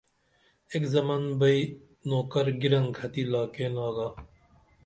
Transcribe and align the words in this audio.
ایک 0.71 0.83
زمن 0.93 1.21
بئی 1.39 1.59
نوکر 2.07 2.47
گیرنکھتی 2.61 3.23
لاکین 3.31 3.73
آگا 3.87 4.07